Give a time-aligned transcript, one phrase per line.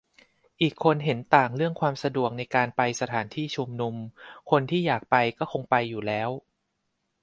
[0.61, 3.95] อีกคนเห็นต่างเรื่องความสะดวกในการไปสถานที่ชุมนุม
[4.49, 6.29] คนที่อยากไปก็คงไปอยู่แล้ว